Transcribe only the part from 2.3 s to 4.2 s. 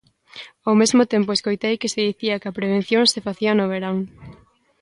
que a prevención se facía no verán.